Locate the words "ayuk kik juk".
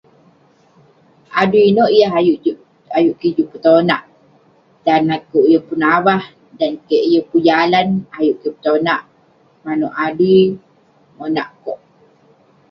2.97-3.49